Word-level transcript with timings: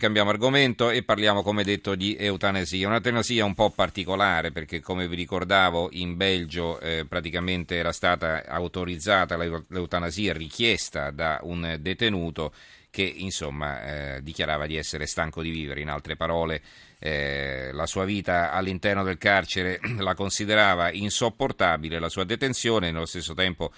Cambiamo 0.00 0.30
argomento 0.30 0.88
e 0.88 1.02
parliamo, 1.02 1.42
come 1.42 1.62
detto, 1.62 1.94
di 1.94 2.16
eutanasia. 2.18 2.86
Un'eutanasia 2.86 3.44
un 3.44 3.52
po' 3.52 3.68
particolare 3.68 4.50
perché, 4.50 4.80
come 4.80 5.06
vi 5.06 5.14
ricordavo, 5.14 5.90
in 5.92 6.16
Belgio 6.16 6.80
eh, 6.80 7.04
praticamente 7.06 7.76
era 7.76 7.92
stata 7.92 8.46
autorizzata 8.46 9.36
l'eutanasia 9.36 10.32
richiesta 10.32 11.10
da 11.10 11.40
un 11.42 11.76
detenuto 11.80 12.54
che, 12.88 13.02
insomma, 13.02 14.14
eh, 14.14 14.22
dichiarava 14.22 14.64
di 14.64 14.76
essere 14.76 15.04
stanco 15.04 15.42
di 15.42 15.50
vivere. 15.50 15.82
In 15.82 15.90
altre 15.90 16.16
parole, 16.16 16.62
eh, 16.98 17.68
la 17.74 17.84
sua 17.84 18.06
vita 18.06 18.52
all'interno 18.52 19.04
del 19.04 19.18
carcere 19.18 19.80
la 20.00 20.14
considerava 20.14 20.90
insopportabile, 20.90 21.98
la 21.98 22.08
sua 22.08 22.24
detenzione, 22.24 22.90
nello 22.90 23.04
stesso 23.04 23.34
tempo 23.34 23.70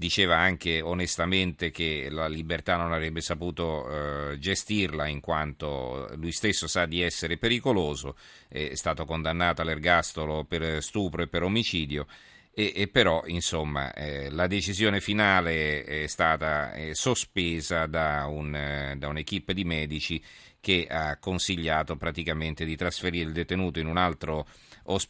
diceva 0.00 0.38
anche 0.38 0.80
onestamente 0.80 1.70
che 1.70 2.08
la 2.08 2.26
libertà 2.26 2.76
non 2.76 2.94
avrebbe 2.94 3.20
saputo 3.20 4.30
eh, 4.30 4.38
gestirla 4.38 5.06
in 5.06 5.20
quanto 5.20 6.08
lui 6.16 6.32
stesso 6.32 6.66
sa 6.66 6.86
di 6.86 7.02
essere 7.02 7.36
pericoloso, 7.36 8.16
è 8.48 8.74
stato 8.76 9.04
condannato 9.04 9.60
all'ergastolo 9.60 10.44
per 10.44 10.82
stupro 10.82 11.20
e 11.20 11.28
per 11.28 11.42
omicidio. 11.42 12.06
E, 12.52 12.72
e 12.74 12.88
però 12.88 13.22
insomma 13.26 13.92
eh, 13.92 14.30
la 14.30 14.46
decisione 14.46 15.00
finale 15.00 15.84
è 15.84 16.06
stata 16.06 16.72
eh, 16.72 16.94
sospesa 16.94 17.86
da, 17.86 18.26
un, 18.26 18.54
eh, 18.54 18.94
da 18.96 19.06
un'equipe 19.06 19.52
di 19.52 19.64
medici 19.64 20.20
che 20.60 20.86
ha 20.88 21.18
consigliato 21.18 21.96
praticamente 21.96 22.64
di 22.64 22.74
trasferire 22.74 23.26
il 23.26 23.32
detenuto 23.32 23.78
in 23.78 23.86
un 23.86 23.98
altro 23.98 24.46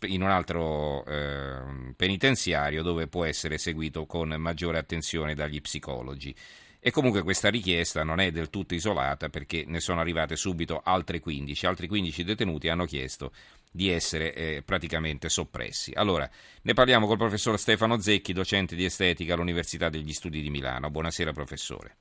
in 0.03 0.23
un 0.23 0.31
altro 0.31 1.05
eh, 1.05 1.93
penitenziario 1.97 2.83
dove 2.83 3.07
può 3.07 3.25
essere 3.25 3.59
seguito 3.59 4.07
con 4.07 4.29
maggiore 4.39 4.79
attenzione 4.79 5.35
dagli 5.35 5.61
psicologi. 5.61 6.35
E 6.83 6.91
comunque 6.91 7.23
questa 7.23 7.51
richiesta 7.51 8.03
non 8.05 8.21
è 8.21 8.31
del 8.31 8.49
tutto 8.49 8.73
isolata 8.73 9.29
perché 9.29 9.65
ne 9.67 9.81
sono 9.81 10.01
arrivate 10.01 10.35
subito 10.35 10.81
altre 10.83 11.21
15. 11.21 11.67
Altri 11.67 11.87
15 11.87 12.25
detenuti 12.25 12.69
hanno 12.69 12.87
chiesto 12.87 13.33
di 13.71 13.91
essere 13.91 14.33
eh, 14.33 14.63
praticamente 14.65 15.29
soppressi. 15.29 15.93
Allora, 15.95 16.29
ne 16.63 16.73
parliamo 16.73 17.07
col 17.07 17.19
professor 17.19 17.59
Stefano 17.59 18.01
Zecchi, 18.01 18.33
docente 18.33 18.75
di 18.77 18.87
estetica 18.87 19.35
all'Università 19.35 19.91
degli 19.91 20.13
Studi 20.15 20.41
di 20.41 20.49
Milano. 20.49 20.91
Buonasera 20.91 21.33
professore. 21.33 21.97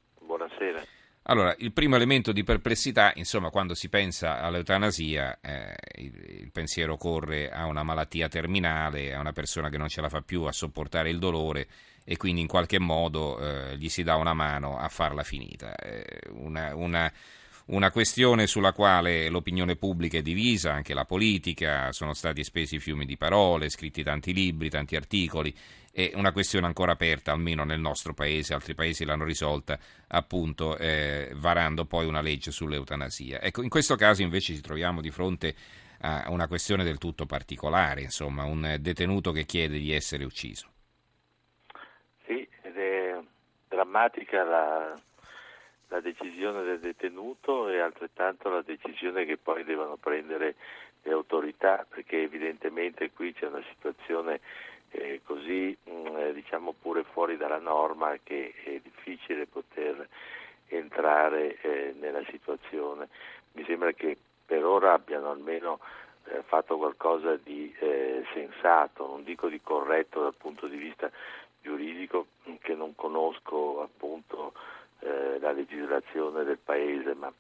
Allora, 1.29 1.53
il 1.59 1.71
primo 1.71 1.95
elemento 1.95 2.31
di 2.31 2.43
perplessità, 2.43 3.11
insomma, 3.13 3.51
quando 3.51 3.75
si 3.75 3.87
pensa 3.87 4.41
all'eutanasia, 4.41 5.37
eh, 5.41 5.75
il, 5.97 6.39
il, 6.41 6.51
pensiero 6.51 6.97
corre 6.97 7.51
a 7.51 7.67
una 7.67 7.83
malattia 7.83 8.27
terminale, 8.27 9.13
a 9.13 9.19
una 9.19 9.31
persona 9.31 9.69
che 9.69 9.77
non 9.77 9.89
ce 9.89 10.01
la 10.01 10.09
fa 10.09 10.21
più 10.21 10.45
a 10.45 10.51
sopportare 10.51 11.11
il 11.11 11.19
dolore 11.19 11.67
e 12.03 12.17
quindi 12.17 12.41
in 12.41 12.47
qualche 12.47 12.79
modo 12.79 13.37
eh, 13.39 13.77
gli 13.77 13.89
si 13.89 14.01
dà 14.01 14.15
una 14.15 14.33
mano 14.33 14.79
a 14.79 14.87
farla 14.87 15.21
finita. 15.21 15.75
Eh, 15.75 16.19
una, 16.31 16.75
una, 16.75 17.13
una 17.69 17.91
questione 17.91 18.47
sulla 18.47 18.73
quale 18.73 19.29
l'opinione 19.29 19.75
pubblica 19.75 20.17
è 20.17 20.21
divisa, 20.21 20.73
anche 20.73 20.93
la 20.93 21.05
politica, 21.05 21.91
sono 21.91 22.13
stati 22.13 22.43
spesi 22.43 22.79
fiumi 22.79 23.05
di 23.05 23.17
parole, 23.17 23.69
scritti 23.69 24.01
tanti 24.03 24.33
libri, 24.33 24.69
tanti 24.69 24.95
articoli, 24.95 25.53
è 25.91 26.11
una 26.15 26.31
questione 26.31 26.65
ancora 26.65 26.93
aperta, 26.93 27.31
almeno 27.31 27.63
nel 27.63 27.79
nostro 27.79 28.13
paese, 28.13 28.53
altri 28.53 28.73
paesi 28.73 29.05
l'hanno 29.05 29.23
risolta 29.23 29.77
appunto 30.07 30.77
eh, 30.77 31.31
varando 31.35 31.85
poi 31.85 32.07
una 32.07 32.21
legge 32.21 32.51
sull'eutanasia. 32.51 33.41
Ecco, 33.41 33.61
in 33.61 33.69
questo 33.69 33.95
caso 33.95 34.21
invece 34.23 34.55
ci 34.55 34.61
troviamo 34.61 35.01
di 35.01 35.11
fronte 35.11 35.53
a 36.01 36.25
una 36.29 36.47
questione 36.47 36.83
del 36.83 36.97
tutto 36.97 37.25
particolare, 37.25 38.01
insomma, 38.01 38.45
un 38.45 38.77
detenuto 38.79 39.31
che 39.31 39.45
chiede 39.45 39.77
di 39.77 39.91
essere 39.91 40.23
ucciso. 40.23 40.69
Sì, 42.25 42.47
ed 42.63 42.77
è 42.77 43.19
drammatica 43.67 44.43
la, 44.43 44.93
la 45.89 45.99
decisione 45.99 46.63
del 46.63 46.79
detenuto 46.79 47.67
e 47.67 47.79
altrettanto 47.79 48.49
la 48.49 48.61
decisione 48.61 49.25
che 49.25 49.37
poi 49.37 49.63
devono 49.63 49.97
prendere 49.97 50.55
le 51.01 51.11
autorità, 51.11 51.85
perché 51.87 52.21
evidentemente 52.21 53.11
qui 53.11 53.33
c'è 53.33 53.47
una 53.47 53.63
situazione 53.73 54.39
eh, 54.91 55.21
così 55.23 55.75
mh, 55.83 55.91
mm, 55.91 56.17
eh, 56.17 56.33
diciamo 56.33 56.73
pure 56.79 57.03
fuori 57.03 57.37
dalla 57.37 57.59
norma 57.59 58.17
che 58.23 58.53
è 58.63 58.79
difficile 58.81 59.45
poter 59.45 60.07
entrare 60.67 61.57
eh, 61.61 61.95
nella 61.99 62.23
situazione. 62.29 63.07
Mi 63.53 63.63
sembra 63.65 63.91
che 63.91 64.17
per 64.45 64.63
ora 64.65 64.93
abbiano 64.93 65.31
almeno 65.31 65.79
eh, 66.25 66.43
fatto 66.43 66.77
qualcosa 66.77 67.35
di 67.35 67.73
eh, 67.79 68.23
sensato, 68.33 69.07
non 69.07 69.23
dico 69.23 69.47
di 69.47 69.61
corretto 69.61 70.21
dal 70.21 70.35
punto 70.35 70.67
di 70.67 70.77
vista 70.77 71.09
giuridico, 71.61 72.27
che 72.61 72.73
non 72.73 72.95
conosco 72.95 73.81
appunto 73.81 74.08
la 75.49 75.51
legislazione 75.51 76.43
del 76.43 76.59
paese, 76.63 77.13
ma 77.13 77.31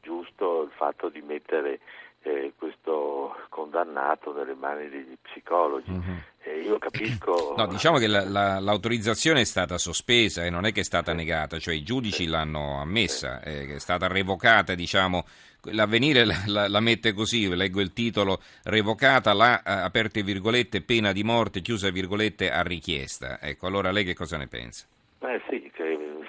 giusto 0.00 0.62
il 0.62 0.70
fatto 0.76 1.08
di 1.08 1.20
mettere 1.20 1.80
eh, 2.22 2.52
questo 2.56 3.36
condannato 3.48 4.32
nelle 4.32 4.54
mani 4.54 4.88
degli 4.88 5.16
psicologi. 5.20 5.90
Mm-hmm. 5.90 6.16
Eh, 6.42 6.60
io 6.60 6.78
capisco. 6.78 7.54
No, 7.56 7.66
diciamo 7.66 7.98
che 7.98 8.06
la, 8.06 8.24
la, 8.24 8.60
l'autorizzazione 8.60 9.40
è 9.40 9.44
stata 9.44 9.78
sospesa 9.78 10.44
e 10.44 10.50
non 10.50 10.64
è 10.64 10.72
che 10.72 10.80
è 10.80 10.84
stata 10.84 11.12
negata, 11.12 11.58
cioè 11.58 11.74
i 11.74 11.82
giudici 11.82 12.26
l'hanno 12.26 12.80
ammessa, 12.80 13.42
eh, 13.42 13.74
è 13.74 13.78
stata 13.78 14.06
revocata, 14.06 14.74
diciamo. 14.74 15.24
L'avvenire 15.70 16.24
la, 16.24 16.68
la, 16.68 16.78
mette 16.78 17.12
così, 17.12 17.52
leggo 17.52 17.80
il 17.80 17.92
titolo, 17.92 18.40
revocata 18.62 19.32
la, 19.32 19.62
aperte 19.64 20.22
virgolette, 20.22 20.80
pena 20.80 21.10
di 21.10 21.24
morte, 21.24 21.60
chiuse 21.60 21.90
virgolette, 21.90 22.52
a 22.52 22.62
richiesta. 22.62 23.40
Ecco, 23.40 23.66
allora 23.66 23.90
lei 23.90 24.04
che 24.04 24.14
cosa 24.14 24.36
ne 24.36 24.46
pensa? 24.46 24.86
Eh 25.18 25.42
sì, 25.48 25.68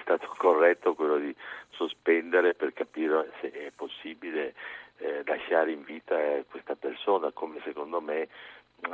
stato 0.08 0.32
corretto 0.38 0.94
quello 0.94 1.18
di 1.18 1.34
sospendere 1.70 2.54
per 2.54 2.72
capire 2.72 3.30
se 3.40 3.50
è 3.52 3.70
possibile 3.76 4.54
eh, 4.96 5.22
lasciare 5.26 5.70
in 5.72 5.84
vita 5.84 6.16
questa 6.50 6.74
persona, 6.76 7.30
come 7.32 7.60
secondo 7.62 8.00
me 8.00 8.28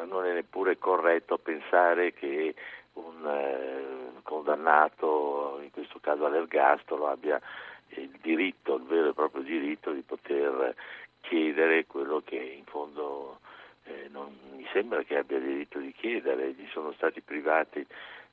non 0.06 0.24
è 0.24 0.32
neppure 0.32 0.76
corretto 0.76 1.38
pensare 1.38 2.12
che 2.14 2.54
un 2.94 3.26
eh, 3.26 4.22
condannato, 4.22 5.60
in 5.62 5.70
questo 5.70 6.00
caso 6.00 6.24
all'ergastolo, 6.26 7.06
abbia 7.06 7.40
il 7.90 8.10
diritto, 8.20 8.76
il 8.76 8.84
vero 8.84 9.10
e 9.10 9.14
proprio 9.14 9.42
diritto 9.42 9.92
di 9.92 10.02
poter 10.02 10.74
chiedere 11.20 11.86
quello 11.86 12.22
che 12.24 12.36
in 12.36 12.64
fondo 12.64 13.38
eh, 13.84 14.08
non 14.10 14.36
mi 14.56 14.66
sembra 14.72 15.02
che 15.02 15.16
abbia 15.16 15.38
diritto 15.38 15.78
di 15.78 15.92
chiedere, 15.92 16.52
gli 16.52 16.66
sono 16.72 16.92
stati 16.92 17.20
privati 17.20 17.86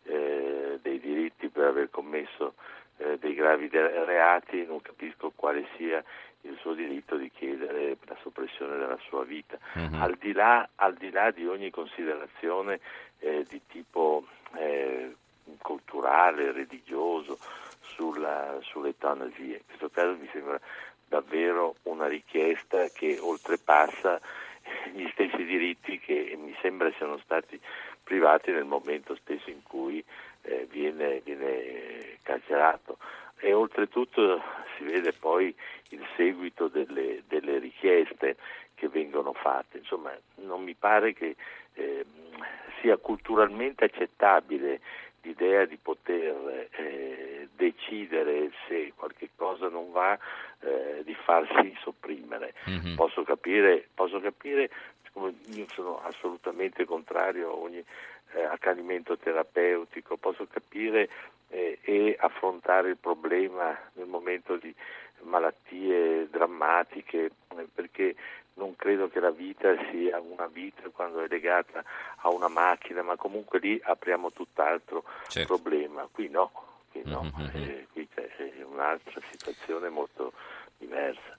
eh, 0.03 0.79
dei 0.81 0.99
diritti 0.99 1.49
per 1.49 1.65
aver 1.65 1.89
commesso 1.89 2.53
eh, 2.97 3.17
dei 3.17 3.33
gravi 3.33 3.69
reati, 3.69 4.65
non 4.65 4.81
capisco 4.81 5.31
quale 5.35 5.65
sia 5.77 6.03
il 6.41 6.57
suo 6.59 6.73
diritto 6.73 7.17
di 7.17 7.29
chiedere 7.31 7.97
la 8.05 8.17
soppressione 8.21 8.77
della 8.77 8.97
sua 9.07 9.23
vita, 9.23 9.57
uh-huh. 9.73 10.01
al, 10.01 10.15
di 10.19 10.33
là, 10.33 10.67
al, 10.75 10.95
di 10.95 11.11
là, 11.11 11.31
di 11.31 11.45
ogni 11.45 11.69
considerazione 11.69 12.79
eh, 13.19 13.45
di 13.47 13.61
tipo 13.67 14.25
eh, 14.55 15.15
culturale, 15.61 16.51
religioso 16.51 17.37
sulla, 17.81 18.57
sull'eutanasia. 18.61 19.57
In 19.57 19.65
questo 19.65 19.89
caso 19.89 20.17
mi 20.19 20.29
sembra 20.31 20.59
davvero 21.07 21.75
una 21.83 22.07
richiesta 22.07 22.87
che 22.87 23.17
oltrepassa 23.19 24.19
gli 24.93 25.07
stessi 25.11 25.43
diritti 25.43 25.99
che 25.99 26.37
mi 26.39 26.55
sembra 26.61 26.91
siano 26.93 27.17
stati 27.17 27.59
privati 28.11 28.51
nel 28.51 28.65
momento 28.65 29.15
stesso 29.15 29.49
in 29.49 29.63
cui 29.63 30.03
eh, 30.41 30.67
viene, 30.69 31.21
viene 31.23 32.17
carcerato 32.23 32.97
e 33.39 33.53
oltretutto 33.53 34.41
si 34.75 34.83
vede 34.83 35.13
poi 35.13 35.55
il 35.91 36.05
seguito 36.17 36.67
delle, 36.67 37.23
delle 37.29 37.57
richieste 37.59 38.35
che 38.75 38.89
vengono 38.89 39.31
fatte. 39.31 39.77
Insomma, 39.77 40.11
non 40.41 40.61
mi 40.61 40.73
pare 40.73 41.13
che 41.13 41.37
eh, 41.75 42.05
sia 42.81 42.97
culturalmente 42.97 43.85
accettabile 43.85 44.81
l'idea 45.21 45.63
di 45.63 45.77
poter 45.77 46.67
eh, 46.71 47.47
decidere 47.55 48.51
se 48.67 48.91
qualche 48.93 49.29
cosa 49.37 49.69
non 49.69 49.89
va, 49.93 50.19
eh, 50.59 51.01
di 51.05 51.15
farsi 51.23 51.73
sopprimere. 51.81 52.55
Mm-hmm. 52.69 52.95
Posso, 52.95 53.23
capire, 53.23 53.87
posso 53.93 54.19
capire, 54.19 54.69
io 55.13 55.65
sono 55.73 56.01
assolutamente 56.03 56.85
contrario 56.85 57.49
a 57.49 57.55
ogni 57.55 57.83
eh, 58.33 58.43
accanimento 58.43 59.17
terapeutico, 59.17 60.17
posso 60.17 60.47
capire 60.47 61.09
eh, 61.49 61.79
e 61.81 62.15
affrontare 62.19 62.89
il 62.89 62.97
problema 62.97 63.77
nel 63.93 64.07
momento 64.07 64.55
di 64.55 64.73
malattie 65.23 66.27
drammatiche, 66.29 67.31
eh, 67.57 67.67
perché 67.73 68.15
non 68.53 68.75
credo 68.75 69.09
che 69.09 69.19
la 69.19 69.31
vita 69.31 69.73
sia 69.89 70.19
una 70.19 70.47
vita 70.47 70.83
quando 70.89 71.21
è 71.21 71.27
legata 71.27 71.83
a 72.17 72.29
una 72.29 72.47
macchina, 72.47 73.01
ma 73.01 73.15
comunque 73.15 73.59
lì 73.59 73.79
apriamo 73.83 74.31
tutt'altro 74.31 75.03
certo. 75.27 75.57
problema. 75.57 76.07
Qui 76.11 76.29
no, 76.29 76.51
qui, 76.91 77.01
no. 77.05 77.31
Mm-hmm. 77.37 77.63
Eh, 77.63 77.87
qui 77.91 78.07
c'è 78.13 78.29
un'altra 78.65 79.21
situazione 79.31 79.89
molto 79.89 80.33
diversa. 80.77 81.37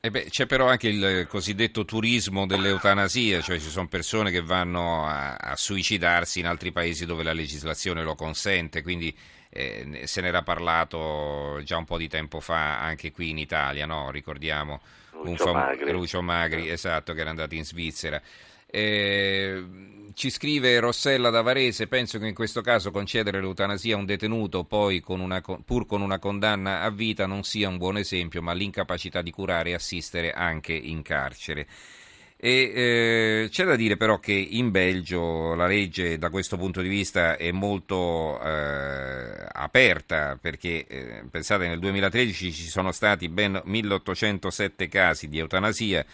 Eh 0.00 0.12
beh, 0.12 0.26
c'è 0.30 0.46
però 0.46 0.68
anche 0.68 0.86
il 0.86 1.26
cosiddetto 1.26 1.84
turismo 1.84 2.46
dell'eutanasia, 2.46 3.40
cioè 3.40 3.58
ci 3.58 3.68
sono 3.68 3.88
persone 3.88 4.30
che 4.30 4.40
vanno 4.40 5.04
a, 5.04 5.34
a 5.34 5.56
suicidarsi 5.56 6.38
in 6.38 6.46
altri 6.46 6.70
paesi 6.70 7.04
dove 7.04 7.24
la 7.24 7.32
legislazione 7.32 8.04
lo 8.04 8.14
consente, 8.14 8.80
quindi 8.82 9.12
eh, 9.50 10.02
se 10.04 10.20
n'era 10.20 10.44
parlato 10.44 11.60
già 11.64 11.76
un 11.78 11.84
po' 11.84 11.98
di 11.98 12.06
tempo 12.06 12.38
fa 12.38 12.78
anche 12.78 13.10
qui 13.10 13.30
in 13.30 13.38
Italia, 13.38 13.86
no? 13.86 14.12
ricordiamo 14.12 14.80
Lucio, 15.24 15.46
fam- 15.46 15.56
Magri. 15.56 15.90
Lucio 15.90 16.22
Magri, 16.22 16.70
esatto, 16.70 17.12
che 17.12 17.20
era 17.20 17.30
andato 17.30 17.56
in 17.56 17.64
Svizzera. 17.64 18.22
Eh, 18.70 19.64
ci 20.12 20.30
scrive 20.30 20.80
Rossella 20.80 21.30
da 21.30 21.42
Varese, 21.42 21.86
penso 21.86 22.18
che 22.18 22.26
in 22.26 22.34
questo 22.34 22.60
caso 22.60 22.90
concedere 22.90 23.40
l'eutanasia 23.40 23.94
a 23.94 23.98
un 23.98 24.04
detenuto 24.04 24.66
con 24.66 25.20
una, 25.20 25.40
pur 25.40 25.86
con 25.86 26.02
una 26.02 26.18
condanna 26.18 26.82
a 26.82 26.90
vita 26.90 27.26
non 27.26 27.44
sia 27.44 27.68
un 27.68 27.78
buon 27.78 27.98
esempio, 27.98 28.42
ma 28.42 28.52
l'incapacità 28.52 29.22
di 29.22 29.30
curare 29.30 29.70
e 29.70 29.74
assistere 29.74 30.32
anche 30.32 30.72
in 30.72 31.02
carcere. 31.02 31.66
E, 32.40 32.50
eh, 32.74 33.48
c'è 33.50 33.64
da 33.64 33.74
dire 33.74 33.96
però 33.96 34.20
che 34.20 34.32
in 34.32 34.70
Belgio 34.70 35.54
la 35.54 35.66
legge 35.66 36.18
da 36.18 36.30
questo 36.30 36.56
punto 36.56 36.80
di 36.80 36.88
vista 36.88 37.36
è 37.36 37.50
molto 37.50 38.40
eh, 38.40 39.46
aperta 39.52 40.38
perché 40.40 40.86
eh, 40.86 41.24
pensate 41.28 41.66
nel 41.66 41.80
2013 41.80 42.52
ci 42.52 42.68
sono 42.68 42.92
stati 42.92 43.28
ben 43.28 43.60
1807 43.64 44.86
casi 44.86 45.28
di 45.28 45.38
eutanasia 45.38 46.04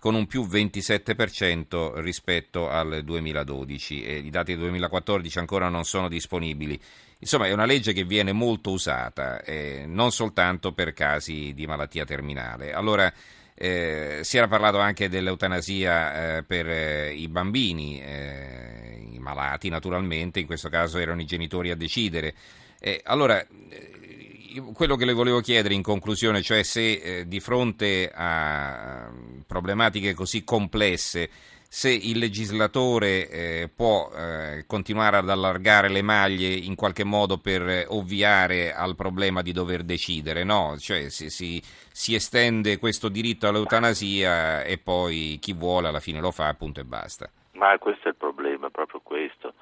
con 0.00 0.14
un 0.14 0.26
più 0.26 0.44
27% 0.44 2.00
rispetto 2.00 2.68
al 2.68 3.02
2012 3.04 4.02
e 4.02 4.16
i 4.16 4.30
dati 4.30 4.52
del 4.52 4.62
2014 4.62 5.38
ancora 5.38 5.68
non 5.68 5.84
sono 5.84 6.08
disponibili. 6.08 6.80
Insomma 7.18 7.46
è 7.46 7.52
una 7.52 7.66
legge 7.66 7.92
che 7.92 8.04
viene 8.04 8.32
molto 8.32 8.70
usata, 8.70 9.42
eh, 9.42 9.84
non 9.86 10.10
soltanto 10.10 10.72
per 10.72 10.94
casi 10.94 11.52
di 11.54 11.66
malattia 11.66 12.06
terminale. 12.06 12.72
Allora, 12.72 13.12
eh, 13.54 14.20
si 14.22 14.38
era 14.38 14.48
parlato 14.48 14.78
anche 14.78 15.10
dell'eutanasia 15.10 16.38
eh, 16.38 16.42
per 16.44 16.66
eh, 16.66 17.12
i 17.12 17.28
bambini, 17.28 18.00
eh, 18.00 19.06
i 19.12 19.18
malati 19.18 19.68
naturalmente, 19.68 20.40
in 20.40 20.46
questo 20.46 20.70
caso 20.70 20.96
erano 20.96 21.20
i 21.20 21.26
genitori 21.26 21.70
a 21.70 21.76
decidere. 21.76 22.34
Eh, 22.80 23.02
allora, 23.04 23.38
eh, 23.38 23.99
quello 24.72 24.96
che 24.96 25.04
le 25.04 25.12
volevo 25.12 25.40
chiedere 25.40 25.74
in 25.74 25.82
conclusione, 25.82 26.42
cioè 26.42 26.62
se 26.62 27.24
di 27.26 27.40
fronte 27.40 28.10
a 28.14 29.10
problematiche 29.46 30.14
così 30.14 30.44
complesse 30.44 31.30
se 31.72 31.88
il 31.88 32.18
legislatore 32.18 33.28
eh, 33.28 33.70
può 33.72 34.10
eh, 34.12 34.64
continuare 34.66 35.18
ad 35.18 35.30
allargare 35.30 35.88
le 35.88 36.02
maglie 36.02 36.48
in 36.48 36.74
qualche 36.74 37.04
modo 37.04 37.38
per 37.38 37.62
eh, 37.62 37.86
ovviare 37.88 38.74
al 38.74 38.96
problema 38.96 39.40
di 39.40 39.52
dover 39.52 39.84
decidere, 39.84 40.42
no? 40.42 40.74
Cioè 40.78 41.08
si, 41.10 41.30
si, 41.30 41.62
si, 41.62 42.16
estende 42.16 42.76
questo 42.76 43.08
diritto 43.08 43.46
all'eutanasia 43.46 44.64
e 44.64 44.78
poi 44.78 45.38
chi 45.40 45.52
vuole 45.52 45.86
alla 45.86 46.00
fine 46.00 46.18
lo 46.18 46.32
fa, 46.32 46.52
punto 46.54 46.80
e 46.80 46.84
basta. 46.84 47.30
Ma 47.52 47.78
questo 47.78 48.08
è 48.08 48.10
il 48.10 48.16
problema, 48.16 48.68
proprio 48.70 49.00
questo, 49.00 49.54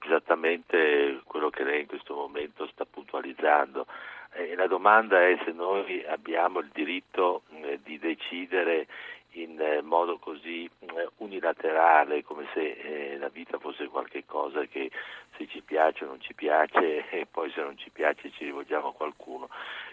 esattamente 0.00 1.20
quello 1.24 1.50
che 1.50 1.64
lei 1.64 1.80
in 1.80 1.86
questo 1.86 2.14
momento 2.14 2.66
sta 2.68 2.84
puntualizzando. 2.84 3.86
Eh, 4.32 4.54
la 4.54 4.66
domanda 4.66 5.26
è 5.26 5.38
se 5.44 5.52
noi 5.52 6.04
abbiamo 6.06 6.60
il 6.60 6.70
diritto 6.72 7.42
eh, 7.62 7.80
di 7.82 7.98
decidere 7.98 8.86
in 9.32 9.60
eh, 9.60 9.80
modo 9.82 10.18
così 10.18 10.64
eh, 10.64 11.08
unilaterale, 11.18 12.24
come 12.24 12.46
se 12.52 12.70
eh, 12.70 13.18
la 13.18 13.28
vita 13.28 13.58
fosse 13.58 13.86
qualcosa 13.86 14.64
che 14.64 14.90
se 15.36 15.46
ci 15.46 15.62
piace 15.62 16.04
o 16.04 16.08
non 16.08 16.20
ci 16.20 16.34
piace 16.34 17.08
e 17.10 17.26
poi 17.30 17.50
se 17.52 17.60
non 17.60 17.76
ci 17.78 17.90
piace 17.90 18.30
ci 18.32 18.44
rivolgiamo 18.44 18.88
a 18.88 18.94
qualcuno 18.94 19.48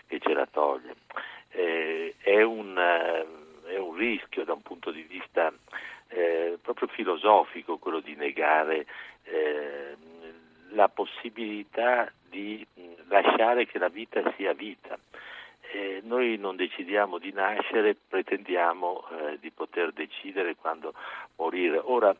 che 0.08 0.20
ce 0.20 0.34
la 0.34 0.48
toglie. 0.48 0.96
Eh, 1.50 2.16
è, 2.20 2.42
un, 2.42 2.76
è, 3.66 3.78
un, 3.78 3.96
rischio 3.96 4.44
da 4.44 4.54
un 4.54 4.62
punto 4.62 4.92
di 4.92 5.02
vista 5.04 5.52
eh, 6.10 6.58
proprio 6.62 6.88
filosofico 6.88 7.78
quello 7.78 8.00
di 8.00 8.16
negare 8.16 8.80
eh, 8.80 8.86
la 10.78 10.88
possibilità 10.90 12.12
di 12.30 12.66
lasciare 13.08 13.66
che 13.66 13.80
la 13.80 13.90
vita 13.90 14.22
sia 14.36 14.54
vita 14.54 14.96
eh, 15.72 16.02
noi 16.04 16.38
non 16.38 16.56
decidiamo 16.56 17.18
di 17.18 17.32
nascere, 17.32 17.96
pretendiamo 17.96 19.04
eh, 19.10 19.38
di 19.40 19.50
poter 19.52 19.92
decidere 19.92 20.56
quando 20.56 20.94
morire. 21.36 21.82
Ora, 21.84 22.16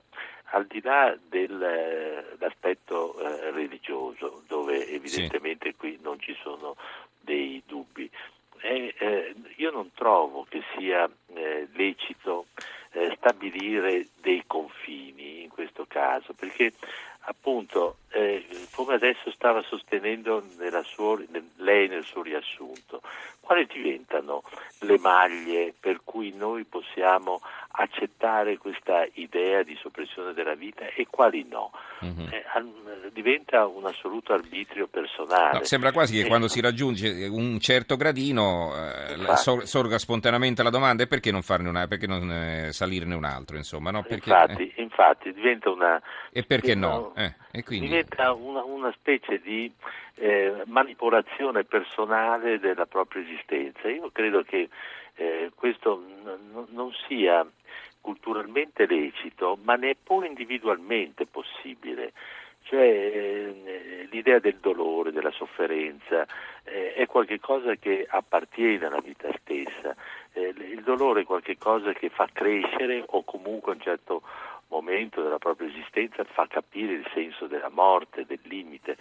al 0.52 0.66
di 0.66 0.82
là 0.82 1.16
dell'aspetto 1.30 3.20
eh, 3.20 3.52
religioso, 3.52 4.44
dove 4.48 4.88
evidentemente 4.90 5.70
sì. 5.70 5.76
qui 5.76 6.00
non 6.02 6.20
ci 6.20 6.36
sono 6.42 6.76
dei 7.22 7.62
dubbi, 7.66 8.10
eh, 8.62 9.34
io 9.56 9.72
non 9.72 9.92
trovo 9.94 10.46
che 10.50 10.64
sia 10.76 11.10
eh, 11.34 11.68
lecito 11.74 12.48
eh, 12.92 13.14
stabilire 13.16 14.08
dei 14.20 14.44
confini 14.48 15.44
in 15.44 15.50
questo 15.50 15.86
caso, 15.88 16.34
perché 16.34 16.74
appunto, 17.30 17.98
eh, 18.10 18.46
come 18.74 18.94
adesso 18.94 19.32
stava 19.32 19.62
sostenendo 19.64 20.44
suo, 20.86 21.22
lei 21.58 21.88
nel 21.88 22.04
suo 22.04 22.22
riassunto, 22.22 23.02
quali 23.42 23.66
diventano 23.66 24.44
le 24.80 24.98
maglie 24.98 25.74
per 25.78 26.02
cui 26.04 26.32
noi 26.32 26.64
possiamo 26.64 27.42
accettare 27.80 28.58
questa 28.58 29.08
idea 29.14 29.62
di 29.62 29.78
soppressione 29.80 30.34
della 30.34 30.56
vita 30.56 30.86
e 30.88 31.06
quali 31.10 31.46
no? 31.48 31.72
Mm-hmm. 32.04 32.28
Eh, 32.32 33.12
diventa 33.12 33.68
un 33.68 33.86
assoluto 33.86 34.34
arbitrio 34.34 34.88
personale. 34.88 35.60
No, 35.60 35.64
sembra 35.64 35.92
quasi 35.92 36.16
che 36.16 36.26
eh, 36.26 36.28
quando 36.28 36.48
si 36.48 36.60
raggiunge 36.60 37.28
un 37.28 37.60
certo 37.60 37.96
gradino 37.96 38.74
eh, 38.76 39.36
sorga 39.66 39.98
spontaneamente 40.00 40.64
la 40.64 40.72
domanda 40.72 41.04
e 41.04 41.08
perché 41.08 41.32
non, 41.32 41.44
farne 41.44 41.70
una, 41.70 41.88
perché 41.88 42.08
non 42.08 42.32
eh, 42.32 42.74
salirne 42.74 43.14
un 43.14 43.26
altro? 43.26 43.58
Insomma, 43.58 43.92
no? 43.92 44.02
perché, 44.02 44.30
infatti, 44.30 44.74
eh. 44.76 44.82
infatti, 44.82 45.34
diventa 45.34 45.70
una... 45.70 46.02
E 46.32 46.44
perché 46.44 46.74
no? 46.74 47.14
Eh, 47.16 47.64
quindi... 47.64 47.88
Diventa 47.88 48.34
una, 48.34 48.64
una 48.64 48.92
specie 48.94 49.40
di 49.40 49.72
manipolazione 50.66 51.64
personale 51.64 52.58
della 52.58 52.88
propria 52.88 53.22
esistenza. 53.22 53.88
Io 53.88 54.10
credo 54.12 54.42
che 54.42 54.68
questo 55.56 56.00
n- 56.00 56.66
non 56.70 56.92
sia 57.08 57.46
culturalmente 58.02 58.86
lecito, 58.86 59.58
ma 59.64 59.76
neppure 59.76 60.28
individualmente 60.28 61.26
possibile. 61.26 62.14
Cioè 62.64 62.82
eh, 62.82 64.08
l'idea 64.12 64.40
del 64.40 64.58
dolore, 64.60 65.12
della 65.12 65.32
sofferenza, 65.32 66.26
eh, 66.64 66.94
è 66.94 67.06
qualcosa 67.06 67.76
che 67.76 68.06
appartiene 68.10 68.86
alla 68.86 69.00
vita 69.00 69.30
stessa. 69.42 69.96
Eh, 70.34 70.54
il 70.58 70.84
dolore 70.84 71.22
è 71.22 71.26
qualcosa 71.26 71.94
che 71.94 72.10
fa 72.10 72.28
crescere 72.32 73.04
o 73.08 73.24
comunque 73.24 73.72
a 73.72 73.76
un 73.76 73.82
certo 73.82 74.22
momento 74.70 75.22
della 75.22 75.38
propria 75.38 75.70
esistenza 75.70 76.24
fa 76.26 76.46
capire 76.48 76.94
il 76.94 77.10
senso 77.14 77.48
della 77.48 77.70
morte, 77.70 78.26
del 78.26 78.40
limite. 78.44 78.98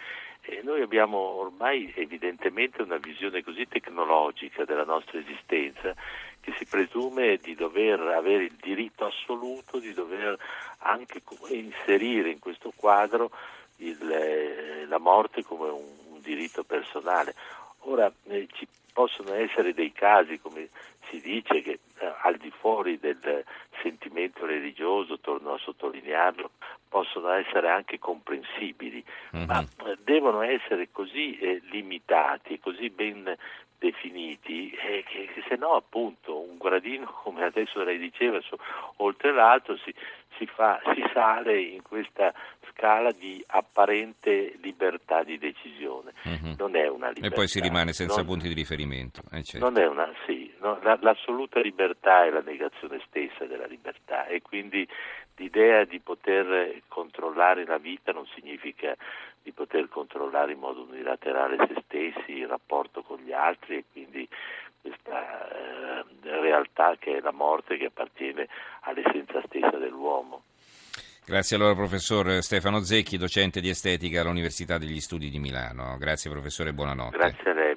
E 0.49 0.61
noi 0.63 0.81
abbiamo 0.81 1.19
ormai 1.19 1.93
evidentemente 1.97 2.83
una 2.83 2.99
visione 2.99 3.43
così 3.43 3.67
tecnologica 3.67 4.65
della 4.65 4.85
nostra 4.85 5.19
esistenza 5.19 5.93
che 6.41 6.55
si 6.57 6.65
presume 6.67 7.39
di 7.39 7.57
dover 7.57 7.99
avere 8.01 8.45
il 8.45 8.57
diritto 8.61 9.07
assoluto 9.07 9.81
di 9.81 9.93
dover 9.93 10.39
anche 10.79 11.21
inserire 11.49 12.31
in 12.31 12.39
questo 12.39 12.73
quadro 12.77 13.33
il, 13.79 14.09
eh, 14.09 14.87
la 14.87 14.99
morte 14.99 15.43
come 15.43 15.69
un, 15.69 15.85
un 16.11 16.21
diritto 16.21 16.63
personale. 16.63 17.35
Ora 17.81 18.11
eh, 18.29 18.47
ci 18.53 18.69
possono 18.93 19.35
essere 19.35 19.75
dei 19.75 19.91
casi, 19.91 20.39
come 20.39 20.69
si 21.11 21.21
dice, 21.21 21.61
che 21.61 21.81
eh, 21.99 22.13
al 22.23 22.37
di 22.37 22.51
fuori 22.51 22.99
del 22.99 23.45
sentimento 23.83 24.47
religioso, 24.47 25.19
torno 25.19 25.55
a 25.55 25.59
sottolinearlo, 25.59 26.51
possono 26.97 27.31
essere 27.33 27.69
anche 27.69 27.99
comprensibili, 27.99 29.05
mm-hmm. 29.37 29.47
ma 29.47 29.61
eh, 29.61 29.99
devono 30.03 30.41
essere 30.41 30.89
così 30.91 31.39
eh, 31.39 31.61
limitati, 31.71 32.59
così 32.59 32.89
ben 32.89 33.37
definiti, 33.79 34.71
eh, 34.71 35.05
che, 35.07 35.29
che, 35.35 35.45
se 35.47 35.57
no 35.57 35.73
appunto 35.73 36.41
un 36.41 36.57
gradino, 36.57 37.05
come 37.23 37.45
adesso 37.45 37.83
lei 37.83 37.99
diceva, 37.99 38.41
su, 38.41 38.57
oltre 38.97 39.31
l'altro 39.35 39.77
si, 39.77 39.95
si, 40.39 40.47
fa, 40.47 40.81
si 40.95 41.05
sale 41.13 41.61
in 41.61 41.83
questa 41.83 42.33
scala 42.71 43.13
di 43.13 43.45
apparente 43.49 44.57
libertà 44.63 45.23
di 45.23 45.37
decisione. 45.37 46.15
Mm-hmm. 46.27 46.55
Non 46.57 46.77
è 46.77 46.89
una 46.89 47.09
libertà. 47.09 47.27
E 47.27 47.31
poi 47.31 47.47
si 47.47 47.61
rimane 47.61 47.93
senza 47.93 48.17
non, 48.17 48.25
punti 48.25 48.49
di 48.49 48.55
riferimento. 48.55 49.21
Eh, 49.33 49.43
certo. 49.43 49.69
Non 49.69 49.79
è 49.79 49.87
una, 49.87 50.11
sì, 50.25 50.51
no, 50.61 50.79
la, 50.81 50.97
l'assoluta 51.03 51.61
libertà 51.61 52.25
è 52.25 52.31
la 52.31 52.41
negazione 52.41 53.03
stessa 53.07 53.45
della 53.45 53.67
libertà 53.67 54.25
e 54.25 54.41
quindi 54.41 54.89
l'idea 55.37 55.85
di 55.85 56.01
poter 56.01 56.83
controllare 56.89 57.65
la 57.65 57.79
vita 57.79 58.13
non 58.13 58.27
significa 58.35 58.97
di 59.43 59.53
poter 59.53 59.89
controllare 59.89 60.53
in 60.53 60.59
modo 60.59 60.83
unilaterale 60.83 61.57
se 61.69 61.83
stessi, 61.85 62.33
il 62.39 62.49
rapporto 62.49 63.03
con 63.03 63.19
gli 63.19 63.33
altri 63.33 63.77
e 63.77 63.85
quindi 63.93 64.29
questa 64.81 65.49
eh, 65.49 66.05
realtà 66.23 66.97
che 66.99 67.19
è 67.19 67.21
la 67.21 67.33
morte 67.33 67.77
che 67.77 67.87
appartiene 67.87 68.49
all'essenza 68.81 69.41
stessa 69.47 69.77
dell'uomo. 69.77 70.43
Grazie 71.25 71.57
allora 71.57 71.75
professor 71.75 72.41
Stefano 72.41 72.81
Zecchi, 72.81 73.17
docente 73.17 73.61
di 73.61 73.69
estetica 73.69 74.21
all'Università 74.21 74.79
degli 74.79 75.01
Studi 75.01 75.29
di 75.29 75.41
Milano. 75.41 75.97
Grazie 75.99 76.31
professore, 76.31 76.73
buonanotte. 76.73 77.17
Grazie 77.17 77.51
a 77.51 77.55
lei. 77.55 77.77